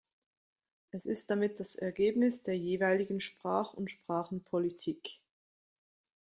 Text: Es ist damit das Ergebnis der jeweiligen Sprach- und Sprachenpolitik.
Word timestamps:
Es 0.89 1.05
ist 1.05 1.29
damit 1.29 1.59
das 1.59 1.75
Ergebnis 1.75 2.41
der 2.41 2.57
jeweiligen 2.57 3.19
Sprach- 3.19 3.75
und 3.75 3.91
Sprachenpolitik. 3.91 5.21